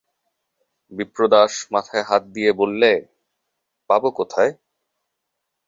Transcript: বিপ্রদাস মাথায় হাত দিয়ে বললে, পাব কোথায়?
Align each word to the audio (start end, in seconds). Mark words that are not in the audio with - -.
বিপ্রদাস 0.91 1.53
মাথায় 1.73 2.05
হাত 2.09 2.23
দিয়ে 2.35 2.51
বললে, 2.53 2.91
পাব 3.89 4.03
কোথায়? 4.17 4.51